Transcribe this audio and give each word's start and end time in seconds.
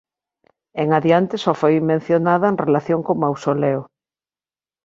En 0.81 0.87
adiante 0.99 1.35
só 1.43 1.53
foi 1.61 1.75
mencionada 1.91 2.45
en 2.51 2.59
relación 2.65 2.99
co 3.05 3.19
mausoleo. 3.23 3.81